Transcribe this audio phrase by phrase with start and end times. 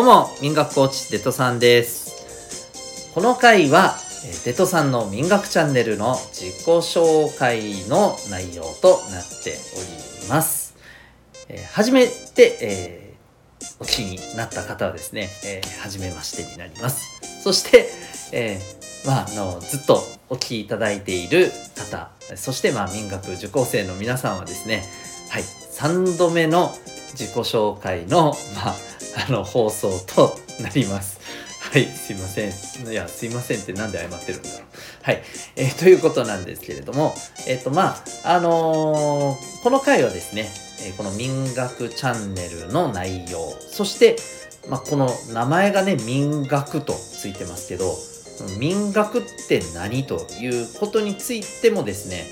[0.00, 3.12] どうも、民学コーチデトさんです。
[3.14, 10.74] この回は、えーデトさんの民学チャンネルの自己紹介の内容となっております。
[11.50, 17.42] えー初めて、えーお聞きになった方はですね、えー初めましてになります。
[17.42, 17.90] そして、
[18.32, 24.82] えーまあ、あの、ずっとお聞きいただいている方、そして、まあ、民学受講生の皆さんはですね、
[25.28, 26.74] はい、3度目の
[27.12, 28.74] 自己紹介の、まあ、
[29.16, 31.20] あの、放送となります。
[31.72, 32.90] はい、すいません。
[32.90, 34.60] いや、すいませんってなんで謝ってるんだろう。
[35.02, 35.22] はい、
[35.56, 37.14] えーということなんですけれども、
[37.46, 40.48] えっ、と、まあ、あのーこの回はですね、
[40.82, 44.16] えこの民学チャンネルの内容、そして、
[44.68, 47.94] まあ、この名前がね、民学とついてますけど、
[48.58, 52.24] 民学って何ということについてもですね、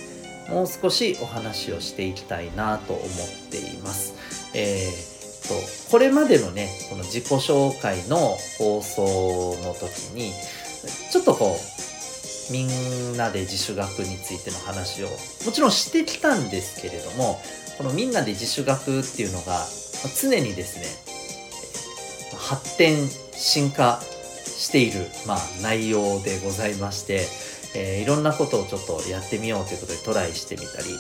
[0.48, 3.06] もう少しお話をしていきたいなと思っ
[3.50, 4.14] ています。
[4.54, 5.17] えー
[5.48, 5.54] と
[5.90, 10.32] これまでのねこの自己紹介の放送の時に
[11.10, 15.08] ちょっとこうみんなで自主学についての話を
[15.44, 17.40] もちろんしてきたんですけれども
[17.76, 19.66] このみんなで自主学っていうのが
[20.20, 21.08] 常にですね
[22.36, 24.00] 発展進化
[24.58, 27.26] している、まあ、内容でございまして、
[27.74, 30.98] えーいろんなことをちょっとやってみようということでトライしてみたり、えー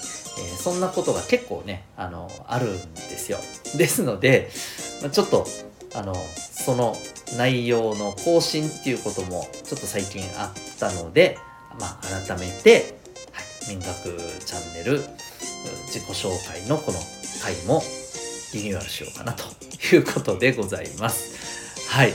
[0.56, 3.38] そんなことが結構ねあのあるんですよ
[3.76, 4.50] ですので
[5.02, 5.46] まちょっと
[5.94, 6.94] あのその
[7.36, 11.38] 内容の更新っていうこともちょっと最近あったので、
[11.80, 12.98] まあ、改めて、
[13.32, 13.86] はい、民学
[14.44, 14.98] チャンネル
[15.86, 16.98] 自己紹介のこの
[17.42, 17.82] 回も
[18.54, 19.44] リニューアルしようかなと
[19.94, 21.88] いうことでございます。
[21.90, 22.12] はい。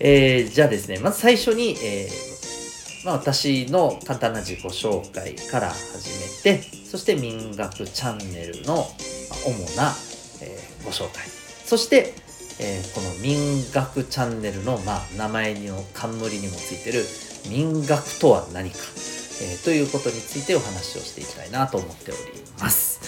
[0.00, 2.31] えーじゃあですね、まず最初に、えー
[3.04, 6.10] まあ、私の簡単な自己紹介から始
[6.44, 8.86] めて、そして民学チャンネルの
[9.44, 9.92] 主な、
[10.40, 11.24] えーご紹介。
[11.64, 12.14] そして、
[12.60, 17.04] えーこの民学チャンネルの、まあ、名前の冠にもついてる
[17.50, 22.20] 民学とは何か、えーということについてお話をしていきたいなと思っており
[22.60, 23.00] ます。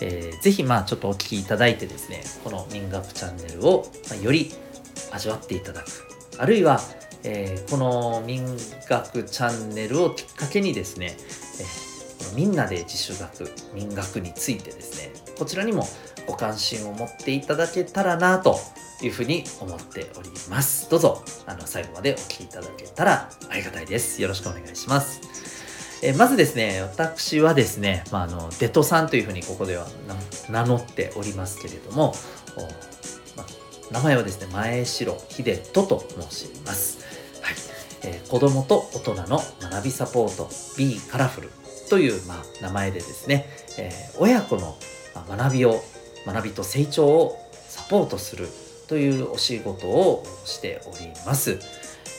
[0.00, 4.52] えーぜひまあちょっとお聞きいただいてですね、この民学チャンネルをまより
[5.10, 5.86] 味わっていただく。
[6.38, 6.80] あるいは、
[7.24, 8.44] えーこの民
[8.88, 11.16] 学チャンネルをきっかけにですね、
[11.60, 11.92] えー
[12.34, 15.86] みんなで自主学、民学についてですね、こちらにも
[16.26, 18.58] ご関心を持っていただけたらなと
[19.02, 20.88] いうふうに思っております。
[20.88, 24.22] どうぞ、あの、最後までお聞きいただけたらありがたいです。
[24.22, 25.20] よろしくお願いします。
[26.02, 29.86] えまずですね、私はですね、まあ、あの、デトさんというふうにここでは
[30.50, 32.14] 名乗っておりますけれども、
[33.36, 33.46] まあ
[33.92, 37.11] 名前はですね、前城秀人と申します。
[37.42, 37.54] はい。
[38.04, 40.48] えー子供と大人の学びサポート
[40.78, 41.50] B カラフル
[41.90, 43.46] という、まあ、名前でですね、
[43.78, 44.76] えー親子の
[45.14, 45.82] ま学びを、
[46.26, 47.38] 学びと成長を
[47.68, 48.48] サポートする
[48.88, 51.58] というお仕事をしております。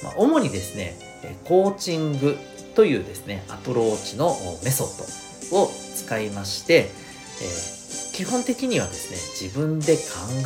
[0.03, 2.38] まあ、主にですね、えコーチング
[2.75, 6.90] というですね、アプローチのメソッドを使いまして、
[7.41, 10.01] えー基本的にはですね、自分で考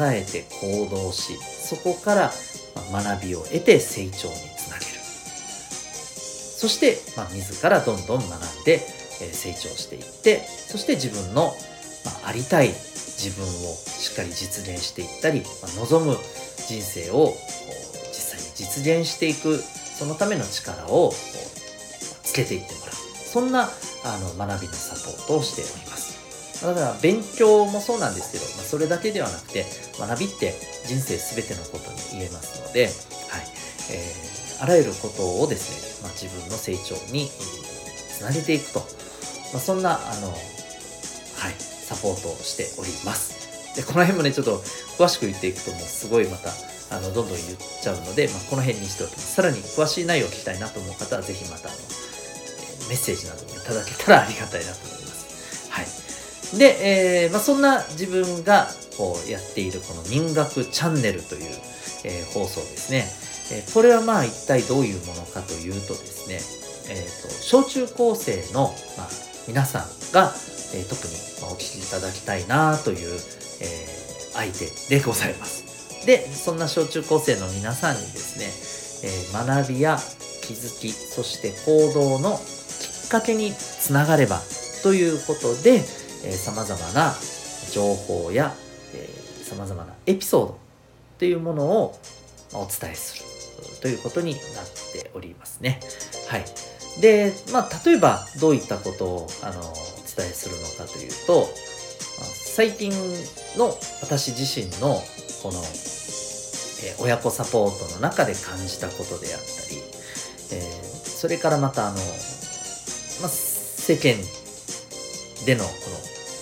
[0.10, 2.32] えて行動し、そこから
[2.92, 4.92] まあ学びを得て成長につなげる。
[6.58, 8.82] そして、まあ、自らどんどん学んで、
[9.22, 11.54] えー成長していって、そして自分の、
[12.06, 16.18] まあ、ありたい自分をしっかり実現していったり、まあ望む
[16.68, 17.34] 人生を
[18.10, 21.12] 実際に実現していく、そのための力を
[22.24, 22.96] つけていってもらう。
[23.28, 23.70] そんな
[24.04, 25.87] あの学びのサポートをしております。
[26.62, 29.66] だから勉強もそうなんですけど、まあ、それだけではなくて
[30.00, 30.54] 学びって
[30.86, 32.92] 人生すべてのことに言えますので、はい
[33.92, 38.80] えーあらゆることをですね、まあ、自分の成長につなげていくと、
[39.54, 43.38] まあ、そんなあの、はい、サポートをしております。
[43.76, 44.58] でこの辺もねちょっと
[44.98, 46.50] 詳しく言っていくともうすごいまた
[46.90, 49.36] あのどんどん言っちゃうので、まあ、この辺にしておきます。
[49.36, 51.78] さらに詳しい内容を聞きたいなと思う方はぜひまたあの、
[52.90, 55.07] メッセージなどもいただけたらありがたいなと思います。
[56.56, 58.68] で、えーまあ、そんな自分が
[58.98, 61.42] こうやっているこの民学チャンネルという、
[62.06, 63.06] えー放送ですね。
[63.52, 66.40] えーこれはまあ一体どういうものかというとですね、
[66.90, 69.10] えーと小中高生の、まあ、
[69.48, 69.82] 皆さん
[70.14, 70.34] が、
[70.74, 71.14] えー特に
[71.52, 73.20] お聞きいただきたいなという、
[73.62, 73.98] えー
[74.34, 76.06] 相手でございます。
[76.06, 78.46] で、そんな小中高生の皆さんにですね、
[79.04, 79.98] えー学びや
[80.44, 84.42] 気づき、そして行動のきっかけにつながれば
[84.84, 85.84] ということで、
[86.24, 87.14] えー、様々な
[87.72, 88.54] 情報や、
[88.94, 90.58] えー、様々なエピソード
[91.20, 92.00] というものを
[92.54, 94.42] お伝えするということになっ
[94.94, 95.80] ておりますね。
[96.28, 96.46] はい。
[97.02, 101.48] で、まあ、例えばどういったことをあのお伝えするのかというと、
[102.56, 102.92] 最近
[103.58, 105.00] の私自身の
[105.44, 105.62] この
[106.84, 109.82] え、親子サポートの中で感じたことであったり、
[110.52, 112.02] えー、それからまたあの、ま
[113.26, 114.16] あ、世間
[115.46, 115.97] でのこの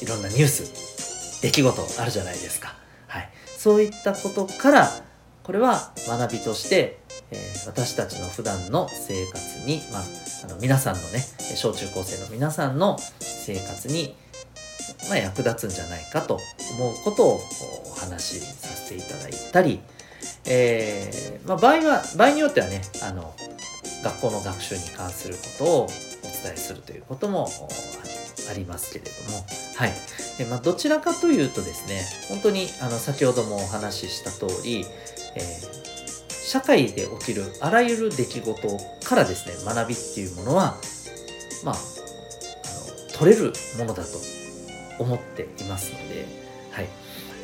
[0.06, 2.76] いろんなニュース出来事あるじゃないですか、
[3.08, 4.88] はい、そういったことから
[5.42, 7.00] これは学びとして、
[7.32, 10.04] えー、私たちの普段の生活に、まあ、
[10.44, 11.24] あの皆さんのね
[11.56, 14.16] 小中高生の皆さんの生活に、
[15.10, 16.40] まあ、役立つんじゃないかと
[16.76, 17.40] 思うことを
[17.92, 19.80] お話しさせていただいたり、
[20.46, 23.34] えーまあ、場合は場合によってはねあの
[24.04, 27.48] 学校の学習に関することをお伝えするということも
[28.04, 28.05] あ
[28.50, 29.46] ありますけれども、
[29.76, 29.94] はい。
[30.38, 34.86] でまあ、どちらかというとですね本当にあの先ほどもお話しした通り、
[35.36, 38.56] えー、社会で起きるあらゆる出来事
[39.06, 40.76] からですね学びっていうものは
[41.64, 44.10] まああの取れるものだと
[45.00, 46.26] 思っていますので、
[46.72, 46.88] はい。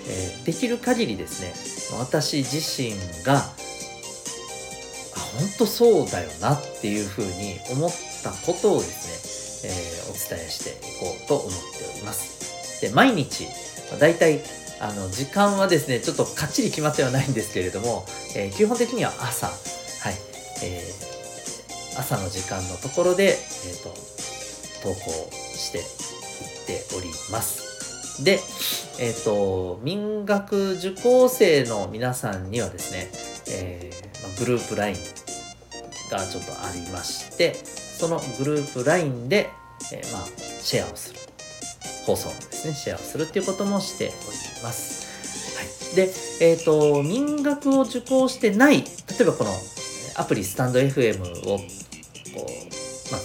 [0.08, 1.54] えー、できる限りですね
[2.00, 3.54] 私自身があ
[5.38, 7.92] 本当そうだよなっていうふうに思っ
[8.24, 9.31] たことをですね、
[9.64, 11.58] えー、お伝えしていこうと思って
[11.96, 12.82] おります。
[12.82, 13.48] で毎日
[14.00, 14.42] だいたい
[14.80, 18.04] あの時間はですねちょっとかっちり決まってはないんですけれども、
[18.36, 19.56] えー、基本的には朝、はい
[20.64, 23.90] えー、朝の時間のところで、えーと、
[24.82, 25.86] 投稿していっ
[26.66, 28.24] ております。
[28.24, 28.40] で、
[29.00, 33.10] えっ、ー、と民学受講生の皆さんにはですね、
[33.52, 34.96] えーま、グループ LINE
[36.10, 37.56] がちょっとありまして
[38.02, 39.52] そのグループ LINE で、
[39.94, 41.20] えー、まあシェアをする。
[42.08, 42.74] 放送ですね。
[42.74, 44.14] シェアをするっていうこともしており
[44.64, 45.06] ます。
[45.56, 46.12] はい、で、
[46.42, 48.86] えっ、ー、と民学を受講してない例
[49.22, 49.52] えばこの
[50.16, 53.22] アプリスタンド FM をこう、まあ、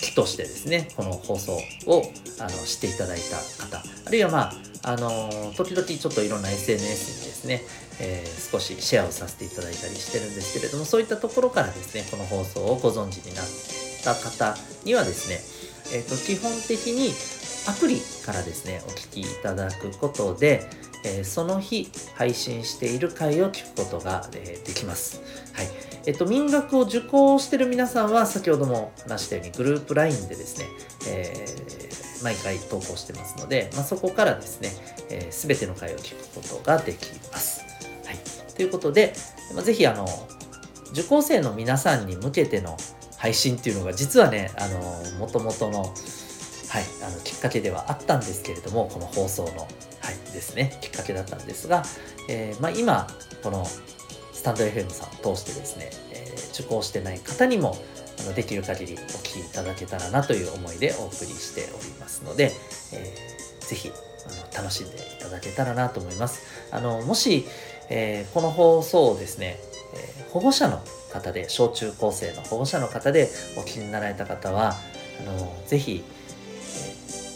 [0.00, 2.02] 木としてですねこの放送を
[2.40, 3.84] あのしていただいた方。
[4.06, 7.60] あるいはまああの時々ちょっといろんな SNS にですね、
[8.00, 13.75] えー、少しシェアをさせていただいたりしてるんですけれどもそういったところからですねこの放送をご存知になって
[14.06, 15.40] た方にはですね、
[15.96, 17.10] えーと、基本的に
[17.68, 20.68] アプリからですねお聞きいただくことで、
[21.04, 25.20] えー、その日配信している回を聞くことが、えー、できます。
[25.52, 25.66] はい
[26.06, 30.66] えっと、民学を受講してる皆さんは先ほども話したようにグループ LINE でですね、
[31.08, 34.70] えー、毎回投稿してますので、まあ、そこからですね、
[35.10, 37.64] えー、全ての回を聞くことができます。
[38.04, 39.14] はい、ということで、
[39.52, 40.06] まあ、ぜひあの
[40.92, 42.76] 受講生の皆さんに向けての
[43.18, 44.80] 配信っていうのが実はねあの
[45.18, 45.92] 元々の,、はい、
[47.02, 51.82] あのきっかけではあったんですけれどもこの放送の、はい、ですねきっかけだったんですが、
[52.28, 53.06] えーまあ、今
[53.42, 57.76] このスタンド FM さんを通してですね、えー、受講してない方にも
[58.20, 62.52] あのできる限りお聞きいただけたらなという思いでお送りしておりますので、
[62.92, 66.66] えー、ぜひあの楽しんでいただけたらなと思います。
[66.70, 67.46] あのもし、
[67.88, 69.58] えー、この放送をですね、
[69.96, 70.80] えー、保護者の
[71.12, 74.74] 方で小中高生の保護者の方でお聞きになられた方は
[75.20, 76.04] あのぜひ、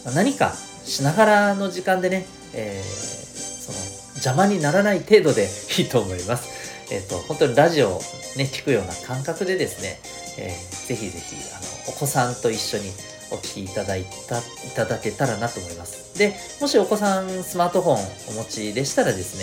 [0.05, 3.77] えー、何かしながらの時間でね、えー、その
[4.15, 5.47] 邪魔にならない程度で
[5.77, 6.61] いいと思います。
[6.91, 8.01] えっ、ー、と本当にラジオを
[8.35, 9.99] ね聞くような感覚でですね、
[10.37, 12.91] えー、ぜひぜひあのお子さんと一緒に
[13.31, 14.41] お聞きいただいたい
[14.75, 16.17] ただけたらなと思います。
[16.17, 17.97] で、もしお子さんスマートフォン
[18.29, 19.37] お持ちでしたらです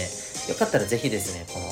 [0.46, 1.66] ね、よかったらぜひですね、この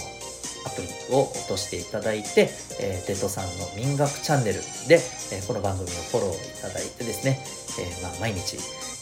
[0.66, 4.98] アプリを落としていただいて、えー、テトさんの民学チャンネルで、
[5.32, 7.38] えー、この番組をフォローいただいてですね、
[7.78, 8.58] えー、まあ、毎日、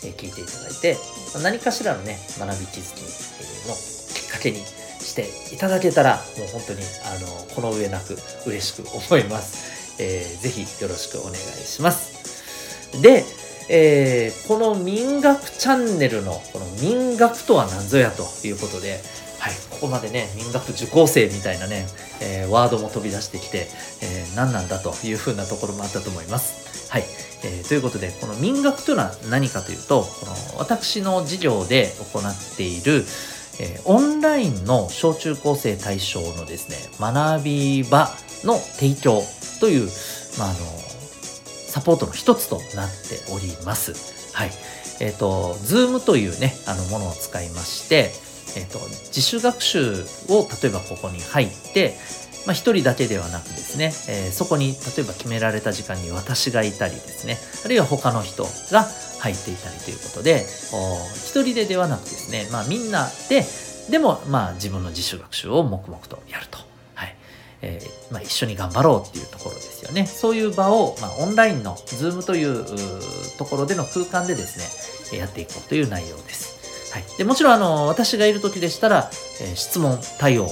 [0.06, 0.96] え聞いていただいて、
[1.32, 3.00] まあ何かしらのね、学び気づき
[3.66, 3.74] の
[4.14, 8.16] きっかけにしていただけたら、もう本当に、あの、この上なく
[8.46, 9.96] 嬉しく思います。
[9.98, 13.00] えー、ぜひよろしくお願いします。
[13.00, 13.24] で、
[13.70, 19.00] えー、この民学チャンネルのこの民学とは何ぞやということで、
[19.44, 21.84] はい、ここまでね、民学受講生みたいなね、
[22.22, 23.68] えー、ワードも飛び出してきて、
[24.00, 26.90] えー、何なんだというふうなところもあったと思います。
[26.90, 27.02] はい。
[27.44, 33.04] えー、ということで、この民学というのは何かというと、この私の事業で行っている、
[33.60, 38.08] え、オンラインの小中高生対象のですね、学び場
[38.44, 39.22] の提供
[39.60, 39.90] という、
[40.38, 40.58] まあ、あの、
[41.68, 43.92] サポートの一つとなっております。
[44.32, 44.50] はい。
[45.00, 48.23] えっ、ー、と、Zoom というね、あのものを使いまして、
[48.56, 51.96] え、ー、と、自主学習を例えばここに入って、
[52.46, 58.84] まあ、一人だけではなくですね、えー、そこに例えば決められた時間に私がいたりですね、あるいは他の人が
[59.20, 60.44] 入っていたりということで、
[61.14, 63.44] 一人でではなくですね、まあみんなで、
[63.90, 66.74] でもまあ自分の自主学習を黙々とやると。
[67.64, 70.06] えー、まあ、一緒に頑張ろうっていうところですよね。
[70.06, 72.64] そういう場を、まあ、オンラインの Zoom という
[73.38, 76.53] ところでの空間でですね、やっていこうという内容です。
[76.94, 79.10] はい、でもちろんあの私がいる時でしたら、
[79.40, 80.50] えー、質問対応も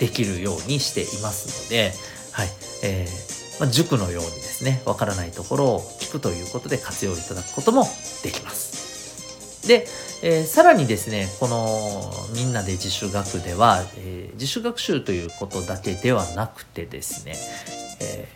[0.00, 1.92] できるようにしていますので、
[2.32, 2.48] はい
[2.82, 7.84] えーまあ、塾のようにですねわからないところを聞くということで活用いただくことも
[8.22, 9.68] できます。
[9.68, 9.86] で、
[10.22, 17.34] えー、さらにですねこのみんなで自主学では、えー、自主学習ということだけではなくてですね、
[18.00, 18.26] え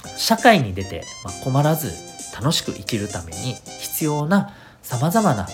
[0.00, 1.92] ー、社会に出て、まあ、困らず
[2.34, 5.46] 楽しく生きるために必要なさまざまな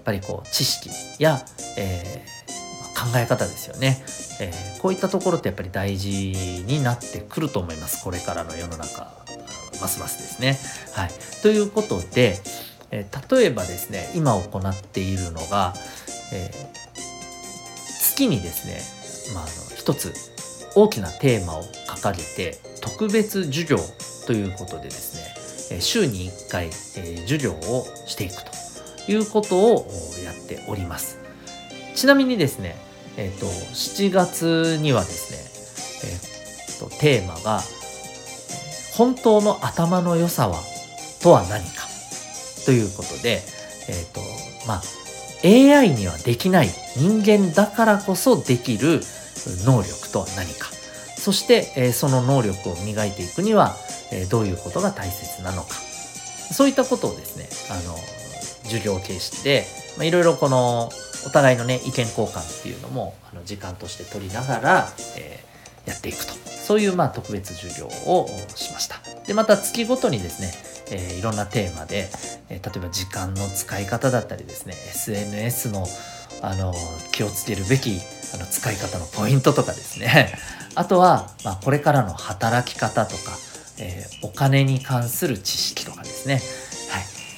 [0.00, 0.90] ぱりこう知識
[1.22, 1.38] や、
[1.76, 4.02] えー、考え方ですよね、
[4.40, 8.04] えー、こういったところってやっぱり大事になってくると思います。
[8.04, 9.10] これからの世の中
[9.80, 10.58] ますますですね。
[10.94, 11.10] はい、
[11.42, 12.38] ということで、
[12.90, 15.74] えー、例えばですね今行っているのが、
[16.32, 16.50] え
[18.02, 18.80] 月にですね、
[19.34, 20.12] まあ、あの一つ
[20.74, 23.78] 大きなテーマを掲げて特別授業
[24.26, 25.16] ということでです
[25.70, 26.66] ね週に1回、
[26.96, 28.59] え授業をしていくと。
[29.08, 29.86] いうことを
[30.24, 31.18] やっております。
[31.94, 32.76] ちなみにですね、
[33.16, 37.60] えっ、ー、と、7月にはですね、えっ、ー、と、テーマが、
[38.96, 40.58] 本当の頭の良さは、
[41.22, 41.86] とは何か
[42.64, 43.42] ということで、
[43.88, 44.20] えっ、ー、と、
[44.66, 44.82] まあ、
[45.44, 49.00] AI にはできない人間だからこそできる
[49.64, 50.70] 能力とは何か。
[51.16, 53.76] そして、え、その能力を磨いていくには、
[54.10, 55.74] え、どういうことが大切なのか。
[56.52, 57.96] そういったことをですね、あの、
[58.70, 60.90] 授業形式で、まあ、いろいろこの、
[61.26, 66.32] お互いのね、意見交換っていうのも、あの、時間として取りながら、えー、やっていくと。
[66.32, 68.96] そういう、まあ、特別授業をしました。
[69.26, 72.08] で、また月ごとにですね、えー、いろんなテーマで、
[72.48, 75.86] えー、例えば時間の使い方だったりですね SNS の
[76.42, 76.72] あの
[77.12, 77.98] 気をつけるべき
[78.34, 80.32] あの使い方のポイントとかですね
[80.74, 83.36] あとは、まあ、これからの働き方とか、
[83.78, 86.40] えー、お金に関する知識とかですね、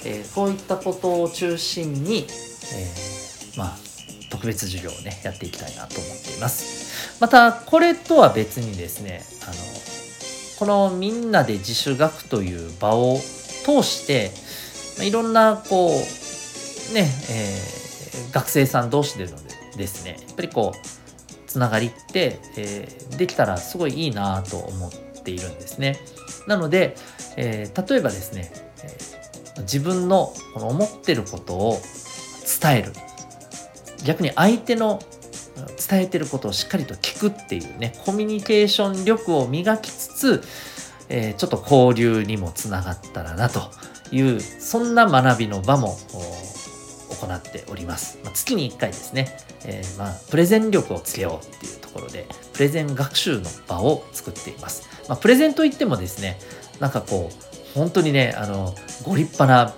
[0.05, 3.77] えー、こういったことを中心に、えー、まあ
[4.31, 9.53] 特別授業をねやっていきたいなと思っていますまたこれとは別にですねあの
[10.59, 13.19] このみんなで自主学という場を
[13.65, 14.31] 通して
[14.99, 19.33] まいろんなこうね、えー、学生さん同士での
[19.77, 20.87] ですねやっぱりこう
[21.47, 25.99] つながりって、えー、できたらすごいいいなと思っているんですね。
[26.47, 26.97] なので、
[27.37, 28.51] えー、例えばですね、
[28.83, 29.22] えー、
[29.61, 31.81] 自分のこの思ってることを
[32.61, 32.93] 伝える。
[34.05, 35.01] 逆に相手の
[35.89, 37.95] 伝えてることをしっかりと聞くっていうね。
[38.05, 40.43] コミュニケーション力を磨きつつ
[41.15, 43.71] えー、ちょっと交流にもつながったらなと
[44.11, 45.97] いうそんな学びの場も
[47.21, 56.39] 行っております、まあ、月に1回ですね、えー、まあプレゼン力をつけようっていうところでプレゼン学習の場を作っています、まあ、プレゼンといってもですね
[56.81, 58.75] なんかこう本当にねあの
[59.05, 59.75] ご立派な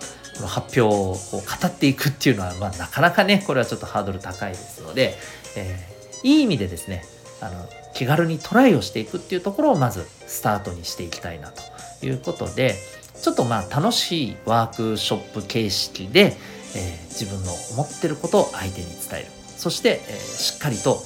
[0.46, 5.14] 発表をこう語っていくっていうのは、まあ、なかなかねこれはちょっとハードル高いですので、
[5.56, 7.04] えー、いい意味でですね
[7.40, 12.74] あの気軽にトライをしていくっていうところをまずスタートにしていきたいなということで
[13.20, 16.36] ちょっとまあ楽しいワークショップ形式で、
[16.76, 19.26] えー、自分の思ってることを相手に伝える。
[19.56, 20.98] そして、えー、しっかりと、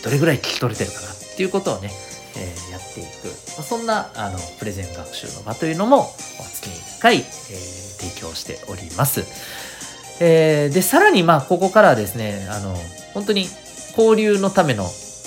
[0.00, 1.90] え、どれぐらい聞き取れてるかなっていうことをね、
[2.36, 3.26] えー、やっていく、
[3.56, 6.12] まあ、そんなあのプレゼン学習の場というのも
[6.52, 7.22] 月に1回、えー、
[8.00, 9.24] 提供しております。
[10.20, 12.76] えー、でさらにまあここからですねあの
[13.14, 13.48] 本当に
[13.96, 14.84] 交流のための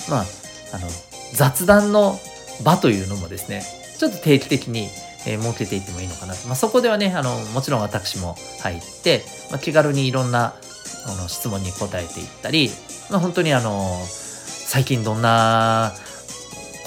[0.08, 0.24] まあ
[0.72, 0.88] あの
[1.34, 2.18] 雑談の
[2.64, 3.62] 場というのもですね
[3.98, 4.88] ちょっと定期的に、
[5.26, 10.54] えー、設けていってもいいのかなと、まあ、そこではねあのもちろん私も入って、まあ、気軽にいろんな
[11.06, 12.70] あの質問に答えていったり、
[13.10, 15.92] まあ、本当にあの最近どんな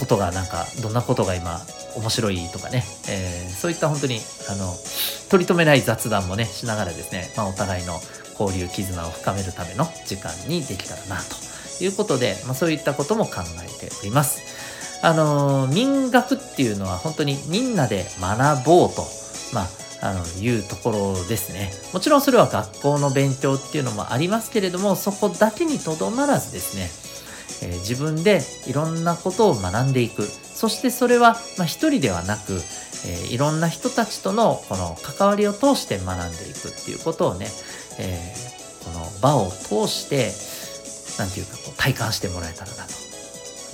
[0.02, 1.62] ことがなんかどんなことが今
[1.96, 4.74] 面白いとかね、えー、そういった本当にあの
[5.30, 8.00] 取り留めない雑談もねしながらですね、まあ、お互いの
[8.40, 11.18] 交流絆を深めるための時間にできたらな
[11.78, 14.42] ということで、まあ、そういったことも考えております。
[15.04, 19.04] あの民学っていうのは本当にみんなで学ぼうと、
[19.54, 19.68] まあ、
[20.10, 21.72] あのいうところですね。
[21.94, 26.90] もちろんそれは学校の勉強っていうのもありますけれども、そこだけにとどまらずですね、
[27.64, 30.24] えー、自分でいろんなことを学んでいく。
[30.24, 37.48] そしてそれは、まあ、一人ではなく、えー、いろんな人たちとのこの関わりを通して学んでいくっていうことをね、
[38.00, 40.32] えー、この場を通して、
[41.18, 43.02] なんていうかこう体感してもらえたらなと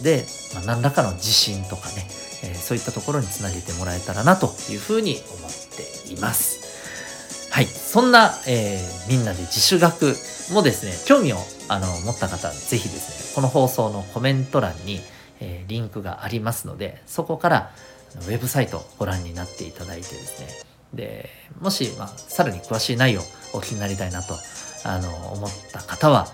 [0.03, 2.07] で、まあ、何らかの自信とかね、
[2.43, 5.51] え、そういったところにつなげてもらえたらなというふうに思っ
[6.05, 6.66] ています。
[7.57, 7.65] はい。
[7.65, 10.13] そんな、えー、みんなで自主学
[10.53, 11.37] もですね、興味を
[11.69, 14.99] あの持った方、ぜひですね、この放送のコメント欄に、
[15.39, 17.71] えー、リンクがありますので、そこから
[18.13, 20.49] ウェブサイトをご覧になっていただいてですね、
[20.93, 23.23] で、もし、まあ、さらに詳しい内容を
[23.53, 24.35] お聞きになりたいなと、
[24.85, 26.27] あの、思った方は、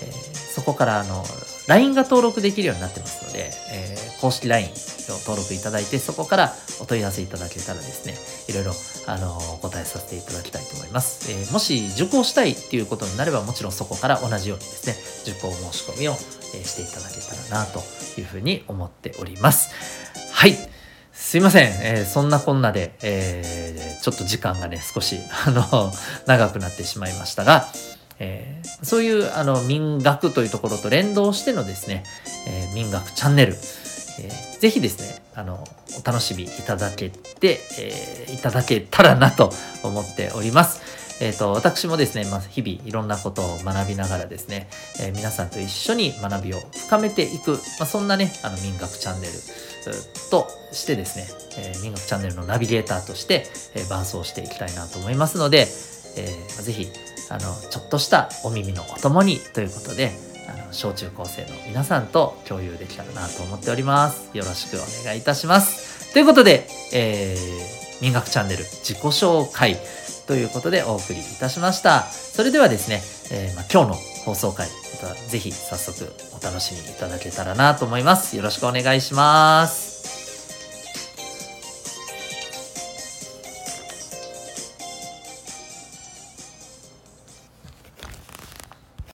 [0.00, 1.22] えー、そこから、あの、
[1.66, 4.70] LINE が登録できるようになってますので、えー、公式 LINE を
[5.26, 8.14] 登録いただいて、そこからお問い合わせいただけたらですね、
[8.48, 8.72] いろいろ、
[9.06, 11.30] あのお答えさせていただきたいと思います。
[11.30, 16.16] えー、もし受講したいっていうことになれば、もちろんそこから同じようにですね、受講申し込みを、
[16.56, 17.80] えしていただけたらなと
[18.20, 19.70] いうふうに思っております。
[20.32, 20.56] はい。
[21.12, 21.70] すいません。
[21.80, 25.92] えー、そんなこんなで、えー、ちょっと時間がね、少し、あの、
[26.26, 27.66] 長くなってしまいましたが、
[28.18, 32.04] えー、そういうあの民学というところと連動してのですね、
[32.46, 35.64] えー、民学チャンネル、えー、ぜひですね、あの、
[36.00, 39.50] お楽しみいただけて、えー、いただけたらなと
[39.82, 40.94] 思っております。
[41.20, 44.68] えっ、と、私もですね、まあ、日々いろんなことを学びながらですね、
[45.00, 49.32] え、皆さんと一緒に学びを深めていく、まあ、そんなね、あの、民学チャンネル
[50.30, 55.68] としてですね、えー、民学チャンネルのナビゲーターとして、え、伴走していきたいなと思いますので、
[56.16, 56.88] えー、ぜひ、
[57.30, 57.40] あの、
[57.70, 60.12] ちょっとしたお耳のお供にということで、
[60.48, 64.30] あの、小中高生の皆さんと共有できたらなと思っております。
[64.36, 66.12] よろしくお願いいたします。
[66.12, 69.76] ということで、えー、民学チャンネル自己紹介
[70.26, 72.02] ということでお送りいたしました。
[72.02, 73.02] それではですね、
[73.32, 74.68] えー、ま、今日の放送回、
[75.02, 78.36] またぜひ早速お楽しみいただけたらなと思います。
[78.36, 80.13] よろしくお願いします。